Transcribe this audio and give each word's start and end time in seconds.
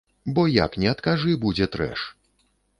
Бо 0.37 0.45
як 0.53 0.77
ні 0.85 0.89
адкажы, 0.93 1.37
будзе 1.45 1.71
трэш. 1.79 1.99